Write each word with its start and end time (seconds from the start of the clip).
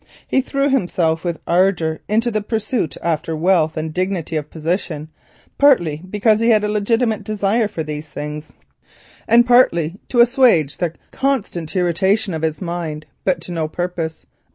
He 0.27 0.41
threw 0.41 0.67
himself 0.67 1.23
with 1.23 1.39
ardour 1.45 1.99
into 2.09 2.31
the 2.31 2.41
pursuit 2.41 2.97
after 3.03 3.35
wealth 3.35 3.77
and 3.77 3.93
dignity 3.93 4.35
of 4.35 4.49
position, 4.49 5.09
partly 5.59 5.97
because 6.09 6.39
he 6.39 6.49
had 6.49 6.63
a 6.63 6.67
legitimate 6.71 7.23
desire 7.23 7.67
for 7.67 7.83
these 7.83 8.09
things, 8.09 8.51
and 9.27 9.45
partly 9.45 9.99
to 10.09 10.19
assuage 10.19 10.77
the 10.77 10.93
constant 11.11 11.75
irritation 11.75 12.33
of 12.33 12.41
his 12.41 12.63
mind, 12.63 13.05
but 13.25 13.41
to 13.41 13.51
no 13.51 13.67
purpose. 13.67 14.25